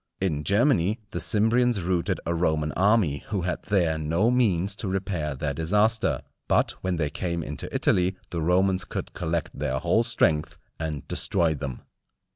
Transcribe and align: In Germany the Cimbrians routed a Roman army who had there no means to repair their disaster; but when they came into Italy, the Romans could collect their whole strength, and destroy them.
In 0.19 0.43
Germany 0.43 0.99
the 1.11 1.19
Cimbrians 1.19 1.79
routed 1.87 2.19
a 2.25 2.33
Roman 2.33 2.71
army 2.71 3.19
who 3.27 3.41
had 3.41 3.61
there 3.65 3.99
no 3.99 4.31
means 4.31 4.75
to 4.77 4.87
repair 4.87 5.35
their 5.35 5.53
disaster; 5.53 6.23
but 6.47 6.71
when 6.81 6.95
they 6.95 7.11
came 7.11 7.43
into 7.43 7.71
Italy, 7.71 8.15
the 8.31 8.41
Romans 8.41 8.83
could 8.83 9.13
collect 9.13 9.51
their 9.53 9.77
whole 9.77 10.03
strength, 10.03 10.57
and 10.79 11.07
destroy 11.07 11.53
them. 11.53 11.81